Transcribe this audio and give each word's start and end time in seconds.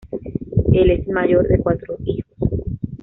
Él 0.73 0.89
es 0.89 1.07
el 1.07 1.13
mayor 1.13 1.47
de 1.47 1.59
cuatro 1.59 1.95
hijos. 2.03 2.25